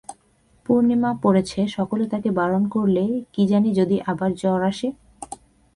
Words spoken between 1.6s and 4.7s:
সকলে তাঁকে বারণ করলে, কী জানি যদি আবার জ্বর